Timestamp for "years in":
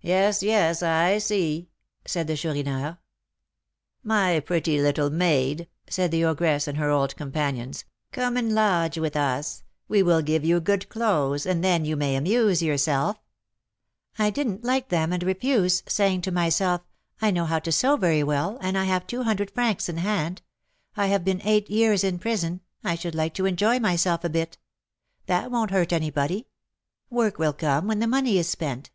21.68-22.20